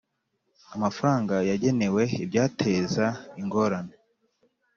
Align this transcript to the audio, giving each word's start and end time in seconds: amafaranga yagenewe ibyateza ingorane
amafaranga 0.75 1.35
yagenewe 1.49 2.03
ibyateza 2.23 3.05
ingorane 3.41 3.93